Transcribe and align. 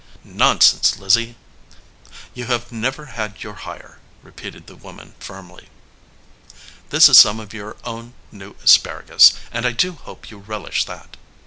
"Nonsense, 0.23 0.97
Lizzie!" 0.97 1.35
"You 2.33 2.45
have 2.45 2.71
never 2.71 3.05
had 3.05 3.43
your 3.43 3.53
hire," 3.53 3.99
repeated 4.23 4.65
the 4.65 4.75
woman, 4.75 5.13
firmly. 5.19 5.69
"This 6.89 7.07
is 7.07 7.19
some 7.19 7.39
of 7.39 7.53
your 7.53 7.77
own 7.83 8.15
new 8.31 8.55
asparagus, 8.63 9.33
and 9.51 9.63
I 9.67 9.73
do 9.73 9.91
hope 9.91 10.31
you 10.31 10.39
relish 10.39 10.85
that." 10.85 11.17